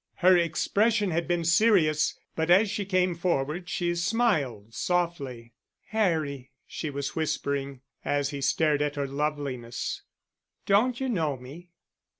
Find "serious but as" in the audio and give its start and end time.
1.43-2.71